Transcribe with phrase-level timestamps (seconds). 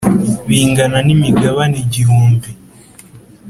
[0.47, 2.49] bingana n,imigabane igihumbi.